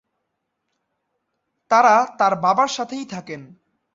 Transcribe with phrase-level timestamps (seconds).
[1.71, 3.41] তারা তার বাবার সাথেই থাকেন।